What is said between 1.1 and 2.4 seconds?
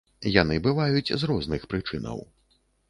з розных прычынаў.